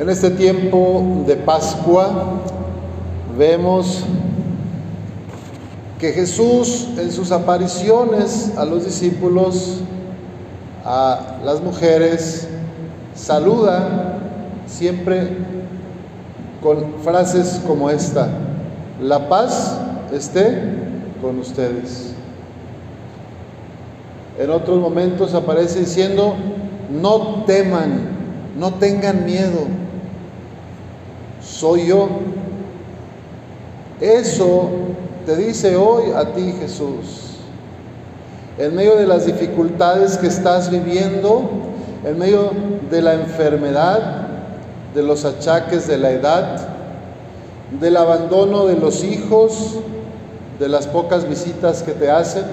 En 0.00 0.08
este 0.08 0.30
tiempo 0.30 1.24
de 1.26 1.36
Pascua 1.36 2.40
vemos 3.36 4.02
que 5.98 6.12
Jesús 6.12 6.88
en 6.96 7.12
sus 7.12 7.30
apariciones 7.30 8.50
a 8.56 8.64
los 8.64 8.86
discípulos, 8.86 9.80
a 10.86 11.36
las 11.44 11.60
mujeres, 11.60 12.48
saluda 13.14 14.16
siempre 14.66 15.36
con 16.62 16.94
frases 17.04 17.60
como 17.66 17.90
esta, 17.90 18.26
la 19.02 19.28
paz 19.28 19.78
esté 20.14 20.62
con 21.20 21.38
ustedes. 21.40 22.14
En 24.38 24.48
otros 24.48 24.80
momentos 24.80 25.34
aparece 25.34 25.80
diciendo, 25.80 26.36
no 26.90 27.44
teman, 27.44 28.08
no 28.58 28.72
tengan 28.72 29.26
miedo, 29.26 29.66
soy 31.42 31.86
yo. 31.86 32.08
Eso 34.00 34.70
te 35.26 35.36
dice 35.36 35.76
hoy 35.76 36.12
a 36.14 36.32
ti 36.32 36.54
Jesús. 36.60 37.36
En 38.58 38.74
medio 38.74 38.96
de 38.96 39.06
las 39.06 39.26
dificultades 39.26 40.18
que 40.18 40.26
estás 40.26 40.70
viviendo, 40.70 41.48
en 42.04 42.18
medio 42.18 42.50
de 42.90 43.02
la 43.02 43.14
enfermedad, 43.14 44.28
de 44.94 45.02
los 45.02 45.24
achaques 45.24 45.86
de 45.86 45.98
la 45.98 46.10
edad, 46.10 46.68
del 47.78 47.96
abandono 47.96 48.66
de 48.66 48.76
los 48.76 49.04
hijos, 49.04 49.78
de 50.58 50.68
las 50.68 50.86
pocas 50.86 51.28
visitas 51.28 51.82
que 51.82 51.92
te 51.92 52.10
hacen, 52.10 52.44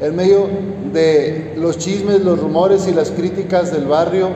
en 0.00 0.16
medio 0.16 0.48
de 0.92 1.54
los 1.56 1.78
chismes, 1.78 2.22
los 2.22 2.38
rumores 2.38 2.88
y 2.88 2.92
las 2.92 3.10
críticas 3.10 3.72
del 3.72 3.86
barrio, 3.86 4.30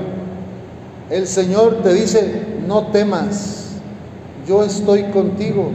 el 1.11 1.27
Señor 1.27 1.83
te 1.83 1.93
dice, 1.93 2.56
no 2.67 2.89
temas, 2.89 3.67
yo 4.47 4.63
estoy 4.63 5.05
contigo. 5.05 5.71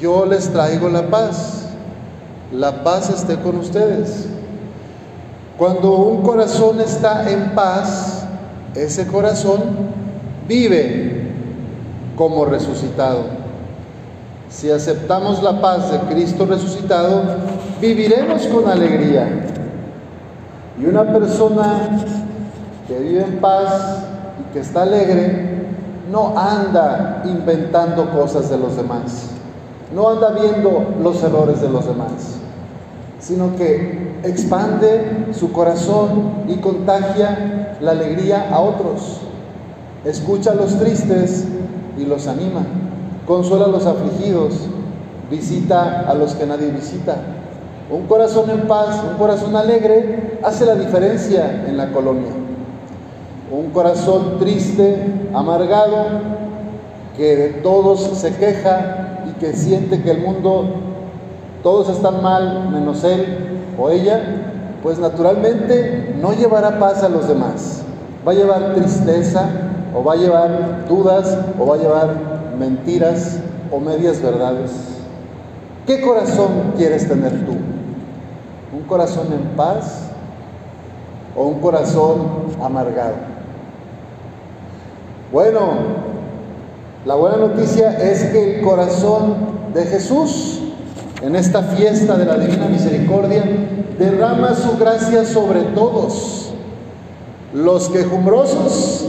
Yo 0.00 0.26
les 0.26 0.48
traigo 0.48 0.88
la 0.88 1.08
paz, 1.08 1.66
la 2.52 2.82
paz 2.82 3.10
esté 3.10 3.36
con 3.36 3.56
ustedes. 3.56 4.26
Cuando 5.56 5.92
un 5.92 6.22
corazón 6.22 6.80
está 6.80 7.30
en 7.30 7.54
paz, 7.54 8.24
ese 8.74 9.06
corazón 9.06 9.60
vive 10.48 11.30
como 12.16 12.44
resucitado. 12.44 13.42
Si 14.50 14.70
aceptamos 14.70 15.42
la 15.42 15.60
paz 15.60 15.92
de 15.92 15.98
Cristo 16.12 16.46
resucitado, 16.46 17.22
viviremos 17.80 18.46
con 18.48 18.68
alegría. 18.68 19.51
Y 20.80 20.86
una 20.86 21.12
persona 21.12 21.90
que 22.88 22.98
vive 22.98 23.24
en 23.24 23.40
paz 23.40 24.04
y 24.40 24.52
que 24.52 24.60
está 24.60 24.82
alegre, 24.82 25.66
no 26.10 26.34
anda 26.36 27.22
inventando 27.24 28.10
cosas 28.10 28.50
de 28.50 28.58
los 28.58 28.76
demás, 28.76 29.30
no 29.94 30.08
anda 30.08 30.30
viendo 30.30 30.94
los 31.02 31.22
errores 31.22 31.60
de 31.60 31.68
los 31.68 31.86
demás, 31.86 32.36
sino 33.20 33.56
que 33.56 34.18
expande 34.24 35.28
su 35.32 35.52
corazón 35.52 36.44
y 36.48 36.56
contagia 36.56 37.76
la 37.80 37.92
alegría 37.92 38.48
a 38.50 38.60
otros. 38.60 39.20
Escucha 40.04 40.52
a 40.52 40.54
los 40.54 40.78
tristes 40.78 41.46
y 41.96 42.04
los 42.04 42.26
anima 42.26 42.62
consuela 43.26 43.66
a 43.66 43.68
los 43.68 43.86
afligidos, 43.86 44.54
visita 45.30 46.00
a 46.08 46.14
los 46.14 46.34
que 46.34 46.46
nadie 46.46 46.70
visita. 46.70 47.16
Un 47.92 48.06
corazón 48.06 48.48
en 48.48 48.66
paz, 48.66 49.02
un 49.06 49.18
corazón 49.18 49.54
alegre, 49.54 50.38
hace 50.42 50.64
la 50.64 50.76
diferencia 50.76 51.62
en 51.68 51.76
la 51.76 51.92
colonia. 51.92 52.30
Un 53.50 53.68
corazón 53.68 54.38
triste, 54.38 55.28
amargado, 55.34 56.06
que 57.18 57.36
de 57.36 57.48
todos 57.60 58.00
se 58.00 58.34
queja 58.34 59.24
y 59.28 59.38
que 59.38 59.52
siente 59.52 60.00
que 60.00 60.10
el 60.10 60.22
mundo, 60.22 60.64
todos 61.62 61.90
están 61.90 62.22
mal 62.22 62.70
menos 62.70 63.04
él 63.04 63.60
o 63.78 63.90
ella, 63.90 64.22
pues 64.82 64.98
naturalmente 64.98 66.16
no 66.18 66.32
llevará 66.32 66.78
paz 66.78 67.02
a 67.02 67.10
los 67.10 67.28
demás. 67.28 67.82
Va 68.26 68.32
a 68.32 68.34
llevar 68.34 68.72
tristeza 68.72 69.50
o 69.94 70.02
va 70.02 70.14
a 70.14 70.16
llevar 70.16 70.86
dudas 70.88 71.36
o 71.60 71.66
va 71.66 71.74
a 71.74 71.78
llevar 71.78 72.16
mentiras 72.58 73.38
o 73.70 73.78
medias 73.78 74.22
verdades. 74.22 74.70
¿Qué 75.86 76.00
corazón 76.00 76.72
quieres 76.78 77.06
tener 77.06 77.44
tú? 77.44 77.52
¿Un 78.72 78.84
corazón 78.84 79.26
en 79.32 79.54
paz 79.54 79.98
o 81.36 81.44
un 81.44 81.60
corazón 81.60 82.46
amargado? 82.62 83.16
Bueno, 85.30 85.60
la 87.04 87.14
buena 87.14 87.36
noticia 87.36 87.90
es 88.02 88.24
que 88.24 88.56
el 88.56 88.62
corazón 88.62 89.34
de 89.74 89.84
Jesús 89.84 90.60
en 91.20 91.36
esta 91.36 91.62
fiesta 91.62 92.16
de 92.16 92.24
la 92.24 92.38
Divina 92.38 92.66
Misericordia 92.66 93.44
derrama 93.98 94.54
su 94.54 94.78
gracia 94.78 95.26
sobre 95.26 95.62
todos, 95.74 96.52
los 97.52 97.90
quejumbrosos 97.90 99.06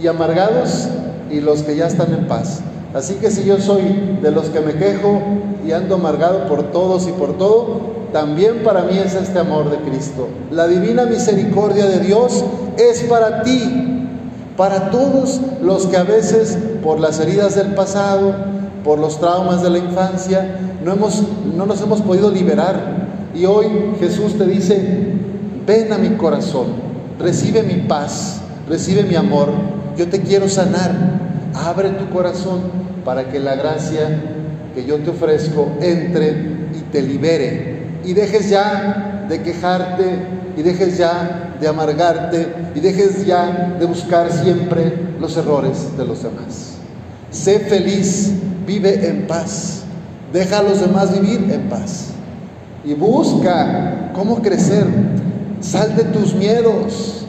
y 0.00 0.06
amargados 0.08 0.88
y 1.30 1.40
los 1.40 1.62
que 1.62 1.76
ya 1.76 1.86
están 1.86 2.12
en 2.12 2.28
paz. 2.28 2.60
Así 2.94 3.14
que 3.14 3.30
si 3.30 3.44
yo 3.44 3.58
soy 3.58 4.18
de 4.20 4.30
los 4.30 4.46
que 4.50 4.60
me 4.60 4.74
quejo 4.74 5.20
y 5.66 5.72
ando 5.72 5.94
amargado 5.94 6.46
por 6.48 6.64
todos 6.64 7.08
y 7.08 7.12
por 7.12 7.38
todo, 7.38 8.01
también 8.12 8.62
para 8.62 8.82
mí 8.82 8.98
es 8.98 9.14
este 9.14 9.38
amor 9.38 9.70
de 9.70 9.78
Cristo. 9.78 10.28
La 10.50 10.68
divina 10.68 11.06
misericordia 11.06 11.86
de 11.86 12.00
Dios 12.00 12.44
es 12.76 13.02
para 13.04 13.42
ti, 13.42 14.06
para 14.56 14.90
todos 14.90 15.40
los 15.62 15.86
que 15.86 15.96
a 15.96 16.02
veces 16.02 16.58
por 16.82 17.00
las 17.00 17.18
heridas 17.20 17.54
del 17.54 17.74
pasado, 17.74 18.34
por 18.84 18.98
los 18.98 19.18
traumas 19.18 19.62
de 19.62 19.70
la 19.70 19.78
infancia, 19.78 20.58
no, 20.84 20.92
hemos, 20.92 21.22
no 21.56 21.64
nos 21.64 21.80
hemos 21.80 22.02
podido 22.02 22.30
liberar. 22.30 23.08
Y 23.34 23.46
hoy 23.46 23.66
Jesús 23.98 24.36
te 24.36 24.46
dice, 24.46 25.16
ven 25.66 25.92
a 25.92 25.98
mi 25.98 26.10
corazón, 26.10 26.66
recibe 27.18 27.62
mi 27.62 27.86
paz, 27.86 28.42
recibe 28.68 29.04
mi 29.04 29.14
amor, 29.14 29.48
yo 29.96 30.08
te 30.08 30.20
quiero 30.20 30.48
sanar. 30.48 31.22
Abre 31.54 31.90
tu 31.90 32.10
corazón 32.10 32.60
para 33.04 33.30
que 33.30 33.38
la 33.38 33.54
gracia 33.54 34.20
que 34.74 34.84
yo 34.84 34.96
te 34.98 35.10
ofrezco 35.10 35.68
entre 35.80 36.30
y 36.30 36.84
te 36.90 37.02
libere. 37.02 37.71
Y 38.04 38.12
dejes 38.12 38.48
ya 38.50 39.26
de 39.28 39.42
quejarte 39.42 40.42
y 40.56 40.62
dejes 40.62 40.98
ya 40.98 41.56
de 41.60 41.68
amargarte 41.68 42.48
y 42.74 42.80
dejes 42.80 43.24
ya 43.24 43.76
de 43.78 43.86
buscar 43.86 44.30
siempre 44.32 45.14
los 45.20 45.36
errores 45.36 45.96
de 45.96 46.04
los 46.04 46.22
demás. 46.22 46.74
Sé 47.30 47.60
feliz, 47.60 48.32
vive 48.66 49.08
en 49.08 49.26
paz. 49.26 49.82
Deja 50.32 50.58
a 50.58 50.62
los 50.62 50.80
demás 50.80 51.12
vivir 51.12 51.50
en 51.50 51.68
paz. 51.68 52.08
Y 52.84 52.94
busca 52.94 54.10
cómo 54.14 54.42
crecer. 54.42 54.86
Sal 55.60 55.94
de 55.96 56.04
tus 56.04 56.34
miedos. 56.34 57.26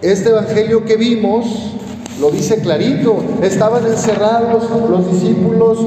Este 0.00 0.30
evangelio 0.30 0.84
que 0.84 0.96
vimos 0.96 1.74
lo 2.20 2.30
dice 2.30 2.58
clarito. 2.58 3.22
Estaban 3.42 3.86
encerrados 3.86 4.64
los 4.88 5.12
discípulos 5.12 5.78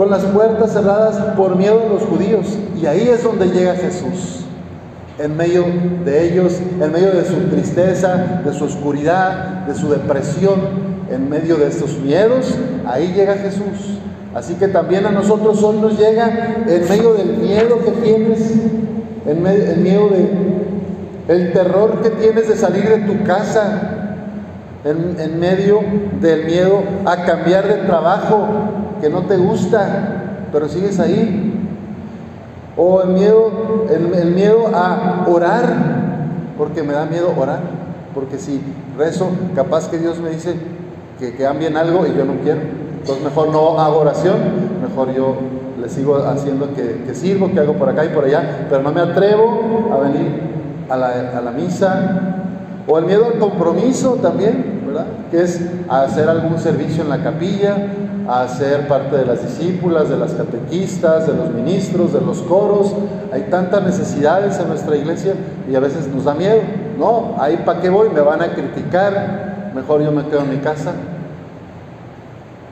con 0.00 0.08
las 0.08 0.24
puertas 0.24 0.72
cerradas 0.72 1.14
por 1.36 1.56
miedo 1.56 1.78
a 1.84 1.92
los 1.92 2.04
judíos. 2.04 2.46
Y 2.80 2.86
ahí 2.86 3.06
es 3.06 3.22
donde 3.22 3.50
llega 3.50 3.74
Jesús. 3.74 4.46
En 5.18 5.36
medio 5.36 5.66
de 6.06 6.24
ellos, 6.26 6.54
en 6.80 6.90
medio 6.90 7.10
de 7.10 7.22
su 7.26 7.34
tristeza, 7.50 8.40
de 8.42 8.50
su 8.54 8.64
oscuridad, 8.64 9.66
de 9.66 9.74
su 9.74 9.90
depresión, 9.90 10.58
en 11.10 11.28
medio 11.28 11.56
de 11.56 11.68
estos 11.68 11.98
miedos, 11.98 12.54
ahí 12.86 13.12
llega 13.14 13.34
Jesús. 13.34 13.98
Así 14.34 14.54
que 14.54 14.68
también 14.68 15.04
a 15.04 15.10
nosotros 15.10 15.62
hoy 15.62 15.76
nos 15.76 15.98
llega 15.98 16.64
en 16.66 16.88
medio 16.88 17.12
del 17.12 17.36
miedo 17.36 17.80
que 17.84 17.90
tienes, 17.90 18.54
en 19.26 19.42
medio, 19.42 19.76
miedo 19.76 20.08
de 20.08 21.34
el 21.34 21.52
terror 21.52 22.00
que 22.00 22.08
tienes 22.08 22.48
de 22.48 22.56
salir 22.56 22.88
de 22.88 23.00
tu 23.00 23.22
casa, 23.24 24.16
en, 24.82 25.38
medio 25.38 25.80
del 26.22 26.46
miedo 26.46 26.84
a 27.04 27.22
cambiar 27.26 27.68
de 27.68 27.74
trabajo 27.86 28.46
que 29.00 29.08
no 29.08 29.22
te 29.22 29.36
gusta, 29.36 30.46
pero 30.52 30.68
sigues 30.68 30.98
ahí. 31.00 31.56
O 32.76 33.02
el 33.02 33.08
miedo, 33.10 33.86
el, 33.90 34.30
miedo 34.32 34.68
a 34.74 35.26
orar, 35.28 35.64
porque 36.56 36.82
me 36.82 36.92
da 36.92 37.06
miedo 37.06 37.32
orar. 37.36 37.60
Porque 38.14 38.38
si 38.38 38.60
rezo, 38.96 39.30
capaz 39.54 39.88
que 39.88 39.98
Dios 39.98 40.18
me 40.18 40.30
dice 40.30 40.54
que, 41.18 41.34
cambien 41.34 41.76
algo 41.76 42.06
y 42.06 42.16
yo 42.16 42.24
no 42.24 42.34
quiero. 42.42 42.60
Entonces 43.00 43.24
mejor 43.24 43.48
no 43.48 43.78
hago 43.80 43.98
oración, 43.98 44.36
mejor 44.82 45.14
yo 45.14 45.36
le 45.80 45.88
sigo 45.88 46.16
haciendo 46.16 46.74
que, 46.74 47.04
que 47.06 47.14
sirvo, 47.14 47.50
que 47.52 47.60
hago 47.60 47.74
por 47.74 47.88
acá 47.88 48.04
y 48.04 48.08
por 48.10 48.24
allá, 48.24 48.66
pero 48.68 48.82
no 48.82 48.92
me 48.92 49.00
atrevo 49.00 49.90
a 49.92 49.96
venir 49.98 50.50
a 50.88 50.96
la, 50.96 51.38
a 51.38 51.40
la 51.40 51.50
misa, 51.50 52.36
o 52.86 52.98
el 52.98 53.06
miedo 53.06 53.26
al 53.26 53.38
compromiso 53.38 54.14
también. 54.22 54.69
Que 55.30 55.42
es 55.42 55.60
hacer 55.88 56.28
algún 56.28 56.58
servicio 56.58 57.02
en 57.02 57.08
la 57.08 57.22
capilla, 57.22 57.76
a 58.28 58.46
ser 58.48 58.86
parte 58.86 59.16
de 59.16 59.26
las 59.26 59.42
discípulas, 59.42 60.08
de 60.08 60.16
las 60.16 60.32
catequistas, 60.32 61.26
de 61.26 61.34
los 61.34 61.50
ministros, 61.50 62.12
de 62.12 62.20
los 62.20 62.38
coros. 62.42 62.94
Hay 63.32 63.42
tantas 63.50 63.82
necesidades 63.84 64.58
en 64.58 64.68
nuestra 64.68 64.96
iglesia 64.96 65.34
y 65.70 65.74
a 65.74 65.80
veces 65.80 66.08
nos 66.08 66.24
da 66.24 66.34
miedo. 66.34 66.60
No, 66.98 67.36
ahí 67.38 67.62
para 67.64 67.80
qué 67.80 67.88
voy, 67.88 68.10
me 68.10 68.20
van 68.20 68.42
a 68.42 68.52
criticar, 68.52 69.72
mejor 69.74 70.02
yo 70.02 70.12
me 70.12 70.24
quedo 70.26 70.40
en 70.40 70.50
mi 70.50 70.58
casa. 70.58 70.92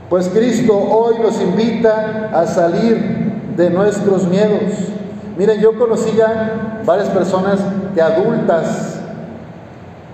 Pues 0.08 0.28
Cristo 0.28 0.74
hoy 0.74 1.16
nos 1.20 1.40
invita 1.40 2.30
a 2.32 2.46
salir 2.46 3.52
de 3.56 3.68
nuestros 3.68 4.26
miedos. 4.26 4.72
Miren, 5.36 5.60
yo 5.60 5.78
conocí 5.78 6.12
ya 6.16 6.80
varias 6.84 7.08
personas 7.08 7.60
que 7.94 8.00
adultas 8.00 9.00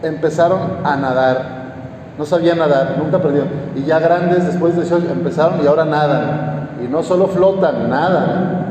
empezaron 0.02 0.84
a 0.84 0.96
nadar. 0.96 1.53
No 2.18 2.24
sabían 2.24 2.58
nadar, 2.58 2.96
nunca 2.98 3.20
perdieron. 3.20 3.48
Y 3.74 3.82
ya 3.84 3.98
grandes, 3.98 4.46
después 4.46 4.74
de 4.76 4.82
18, 4.82 5.10
empezaron 5.10 5.62
y 5.62 5.66
ahora 5.66 5.84
nadan. 5.84 6.70
Y 6.84 6.88
no 6.88 7.02
solo 7.02 7.26
flotan, 7.28 7.90
nadan. 7.90 8.64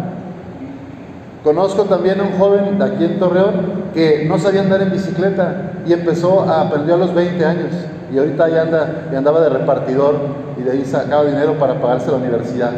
Conozco 1.43 1.83
también 1.83 2.21
a 2.21 2.23
un 2.23 2.31
joven 2.37 2.79
de 2.79 2.85
aquí 2.85 3.03
en 3.03 3.19
Torreón 3.19 3.83
que 3.93 4.25
no 4.29 4.39
sabía 4.39 4.61
andar 4.61 4.81
en 4.81 4.91
bicicleta 4.91 5.73
y 5.85 5.91
empezó 5.91 6.49
a 6.49 6.61
aprender 6.61 6.95
a 6.95 6.97
los 6.97 7.13
20 7.13 7.45
años. 7.45 7.71
Y 8.13 8.17
ahorita 8.17 8.47
ya 8.47 8.61
anda, 8.61 9.07
y 9.11 9.15
andaba 9.15 9.41
de 9.41 9.49
repartidor 9.49 10.15
y 10.57 10.63
de 10.63 10.71
ahí 10.71 10.85
sacaba 10.85 11.25
dinero 11.25 11.57
para 11.59 11.81
pagarse 11.81 12.11
la 12.11 12.17
universidad 12.17 12.71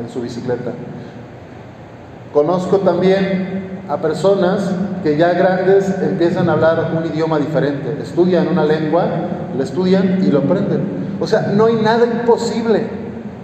en 0.00 0.08
su 0.08 0.20
bicicleta. 0.20 0.72
Conozco 2.32 2.78
también 2.78 3.82
a 3.88 3.96
personas 3.98 4.70
que 5.02 5.16
ya 5.16 5.32
grandes 5.32 5.94
empiezan 6.02 6.48
a 6.48 6.52
hablar 6.52 6.92
un 6.96 7.06
idioma 7.06 7.38
diferente, 7.38 7.96
estudian 8.02 8.48
una 8.48 8.64
lengua, 8.64 9.06
lo 9.56 9.62
estudian 9.62 10.18
y 10.22 10.30
lo 10.30 10.40
aprenden. 10.40 10.82
O 11.20 11.26
sea, 11.26 11.52
no 11.54 11.66
hay 11.66 11.74
nada 11.74 12.04
imposible. 12.04 12.82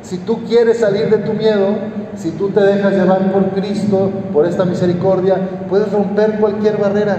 Si 0.03 0.19
tú 0.19 0.45
quieres 0.45 0.81
salir 0.81 1.09
de 1.09 1.19
tu 1.19 1.33
miedo, 1.33 1.69
si 2.15 2.33
tú 2.33 2.51
te 2.51 2.61
dejas 2.61 2.93
llevar 2.93 3.33
por 3.33 3.51
Cristo, 3.51 4.11
por 4.33 4.47
esta 4.47 4.67
misericordia, 4.67 5.37
puedes 5.69 5.91
romper 5.91 6.39
cualquier 6.39 6.77
barrera, 6.77 7.17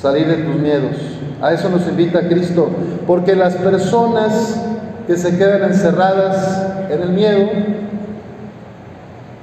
salir 0.00 0.26
de 0.26 0.36
tus 0.38 0.56
miedos. 0.56 0.96
A 1.40 1.52
eso 1.52 1.68
nos 1.68 1.86
invita 1.86 2.28
Cristo, 2.28 2.68
porque 3.06 3.36
las 3.36 3.54
personas 3.54 4.60
que 5.06 5.16
se 5.16 5.38
quedan 5.38 5.62
encerradas 5.62 6.66
en 6.90 7.00
el 7.00 7.10
miedo, 7.10 7.48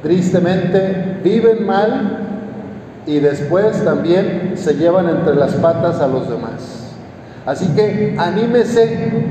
tristemente 0.06 1.18
viven 1.24 1.66
mal 1.66 2.19
y 3.07 3.19
después 3.19 3.84
también 3.84 4.52
se 4.54 4.75
llevan 4.75 5.10
entre 5.10 5.34
las 5.34 5.54
patas 5.54 6.00
a 6.00 6.07
los 6.07 6.30
demás. 6.30 6.92
Así 7.44 7.66
que 7.69 8.16
anímese, 8.19 9.25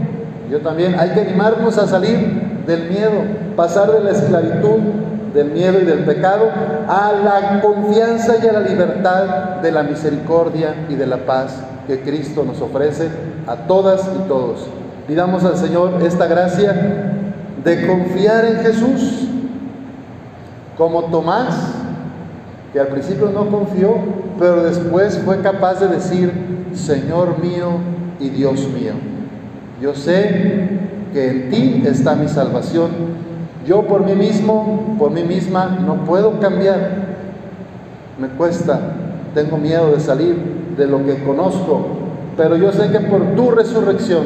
yo 0.51 0.61
también, 0.63 0.97
hay 0.99 1.11
que 1.11 1.21
animarnos 1.21 1.79
a 1.79 1.87
salir 1.87 2.19
del 2.67 2.89
miedo, 2.89 3.23
pasar 3.55 3.93
de 3.93 4.01
la 4.03 4.11
esclavitud, 4.11 4.81
del 5.33 5.53
miedo 5.53 5.79
y 5.81 5.85
del 5.85 6.01
pecado, 6.01 6.51
a 6.89 7.13
la 7.25 7.61
confianza 7.61 8.35
y 8.43 8.49
a 8.49 8.55
la 8.55 8.61
libertad 8.61 9.61
de 9.63 9.71
la 9.71 9.85
misericordia 9.85 10.75
y 10.89 10.97
de 10.97 11.07
la 11.07 11.19
paz 11.19 11.55
que 11.87 12.01
Cristo 12.01 12.43
nos 12.45 12.61
ofrece 12.61 13.09
a 13.47 13.55
todas 13.55 14.11
y 14.13 14.27
todos. 14.27 14.67
Pidamos 15.07 15.45
al 15.45 15.57
Señor 15.57 16.03
esta 16.03 16.27
gracia 16.27 17.13
de 17.63 17.87
confiar 17.87 18.45
en 18.45 18.57
Jesús 18.57 19.29
como 20.77 21.05
Tomás, 21.05 21.73
que 22.73 22.81
al 22.81 22.89
principio 22.89 23.31
no 23.33 23.49
confió, 23.49 23.95
pero 24.39 24.65
después 24.65 25.19
fue 25.25 25.41
capaz 25.41 25.81
de 25.81 25.89
decir, 25.89 26.33
Señor 26.75 27.39
mío 27.39 27.79
y 28.19 28.31
Dios 28.31 28.69
mío, 28.69 28.95
yo 29.81 29.95
sé 29.95 30.69
que 31.13 31.31
en 31.31 31.51
ti 31.51 31.83
está 31.87 32.17
mi 32.17 32.29
salvación. 32.29 32.91
Yo 33.67 33.83
por 33.87 34.05
mí 34.05 34.15
mismo, 34.15 34.97
por 34.99 35.11
mí 35.11 35.23
misma, 35.23 35.79
no 35.87 36.05
puedo 36.05 36.39
cambiar. 36.41 36.91
Me 38.19 38.29
cuesta, 38.29 38.79
tengo 39.33 39.57
miedo 39.57 39.93
de 39.93 40.01
salir 40.01 40.37
de 40.77 40.87
lo 40.87 41.05
que 41.05 41.23
conozco, 41.25 41.87
pero 42.37 42.57
yo 42.57 42.73
sé 42.73 42.91
que 42.91 43.01
por 43.01 43.35
tu 43.37 43.51
resurrección 43.53 44.25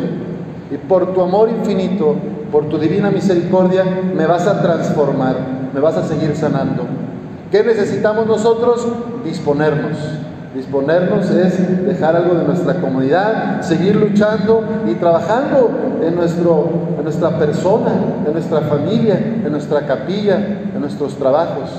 y 0.70 0.76
por 0.76 1.12
tu 1.14 1.20
amor 1.20 1.50
infinito, 1.50 2.16
por 2.50 2.68
tu 2.68 2.78
divina 2.78 3.10
misericordia, 3.10 3.84
me 4.14 4.26
vas 4.26 4.46
a 4.46 4.62
transformar 4.62 5.58
me 5.72 5.80
vas 5.80 5.96
a 5.96 6.02
seguir 6.02 6.34
sanando. 6.36 6.84
¿Qué 7.50 7.62
necesitamos 7.62 8.26
nosotros? 8.26 8.86
Disponernos. 9.24 9.96
Disponernos 10.54 11.30
es 11.30 11.86
dejar 11.86 12.16
algo 12.16 12.34
de 12.34 12.44
nuestra 12.44 12.74
comunidad, 12.80 13.62
seguir 13.62 13.96
luchando 13.96 14.64
y 14.88 14.94
trabajando 14.94 15.70
en, 16.02 16.16
nuestro, 16.16 16.68
en 16.96 17.04
nuestra 17.04 17.38
persona, 17.38 17.92
en 18.26 18.32
nuestra 18.32 18.62
familia, 18.62 19.16
en 19.16 19.50
nuestra 19.52 19.86
capilla, 19.86 20.36
en 20.36 20.80
nuestros 20.80 21.14
trabajos. 21.16 21.70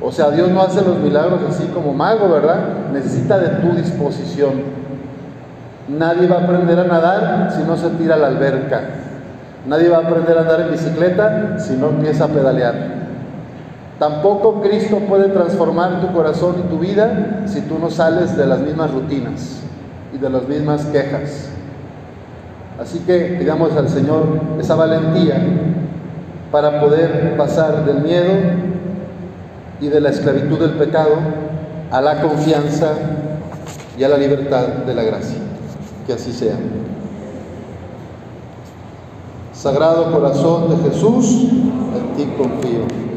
O 0.00 0.12
sea, 0.12 0.30
Dios 0.30 0.50
no 0.50 0.60
hace 0.60 0.82
los 0.82 0.98
milagros 0.98 1.40
así 1.48 1.66
como 1.68 1.94
mago, 1.94 2.28
¿verdad? 2.28 2.90
Necesita 2.92 3.38
de 3.38 3.66
tu 3.66 3.74
disposición. 3.74 4.84
Nadie 5.88 6.26
va 6.26 6.38
a 6.38 6.44
aprender 6.44 6.78
a 6.78 6.84
nadar 6.84 7.52
si 7.56 7.62
no 7.62 7.76
se 7.76 7.90
tira 7.90 8.16
a 8.16 8.18
la 8.18 8.26
alberca. 8.26 9.03
Nadie 9.66 9.88
va 9.88 9.98
a 9.98 10.00
aprender 10.00 10.36
a 10.36 10.42
andar 10.42 10.60
en 10.60 10.72
bicicleta 10.72 11.58
si 11.58 11.74
no 11.74 11.88
empieza 11.88 12.24
a 12.24 12.28
pedalear. 12.28 12.74
Tampoco 13.98 14.60
Cristo 14.60 14.98
puede 15.08 15.28
transformar 15.28 16.00
tu 16.00 16.12
corazón 16.12 16.56
y 16.64 16.68
tu 16.68 16.78
vida 16.78 17.44
si 17.46 17.62
tú 17.62 17.78
no 17.78 17.90
sales 17.90 18.36
de 18.36 18.46
las 18.46 18.58
mismas 18.60 18.90
rutinas 18.90 19.60
y 20.12 20.18
de 20.18 20.28
las 20.28 20.46
mismas 20.48 20.84
quejas. 20.86 21.48
Así 22.80 22.98
que 23.00 23.36
pidamos 23.38 23.74
al 23.76 23.88
Señor 23.88 24.40
esa 24.60 24.74
valentía 24.74 25.36
para 26.50 26.80
poder 26.80 27.36
pasar 27.36 27.84
del 27.84 28.02
miedo 28.02 28.32
y 29.80 29.88
de 29.88 30.00
la 30.00 30.10
esclavitud 30.10 30.58
del 30.58 30.72
pecado 30.72 31.16
a 31.90 32.00
la 32.00 32.20
confianza 32.20 32.92
y 33.96 34.02
a 34.02 34.08
la 34.08 34.18
libertad 34.18 34.66
de 34.86 34.94
la 34.94 35.04
gracia. 35.04 35.38
Que 36.06 36.14
así 36.14 36.32
sea. 36.32 36.54
Sagrado 39.64 40.12
corazón 40.12 40.68
de 40.68 40.90
Jesús, 40.90 41.24
en 41.24 42.16
ti 42.18 42.30
confío. 42.36 43.13